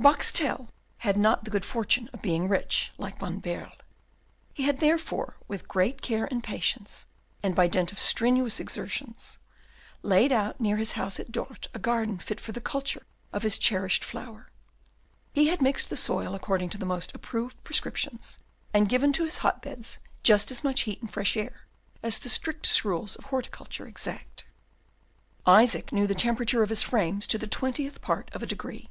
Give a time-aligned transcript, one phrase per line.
[0.00, 3.76] Boxtel had not the good fortune of being rich, like Van Baerle.
[4.54, 7.06] He had therefore, with great care and patience,
[7.42, 9.38] and by dint of strenuous exertions,
[10.00, 13.58] laid out near his house at Dort a garden fit for the culture of his
[13.58, 14.48] cherished flower;
[15.34, 18.38] he had mixed the soil according to the most approved prescriptions,
[18.72, 21.66] and given to his hotbeds just as much heat and fresh air
[22.02, 24.46] as the strictest rules of horticulture exact.
[25.44, 28.88] Isaac knew the temperature of his frames to the twentieth part of a degree.